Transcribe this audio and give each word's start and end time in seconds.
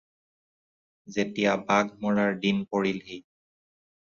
যেতিয়া 1.17 1.53
বাঘ 1.67 1.85
মৰাৰ 2.07 2.33
দিন 2.47 2.65
পৰিলহি। 2.73 3.21